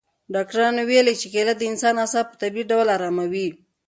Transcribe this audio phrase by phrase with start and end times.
[0.33, 3.47] ډاکټرانو ویلي چې کیله د انسان اعصاب په طبیعي ډول اراموي.